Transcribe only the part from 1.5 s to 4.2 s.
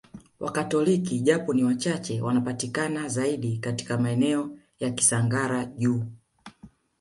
ni wachache wanapatikana zaidi katika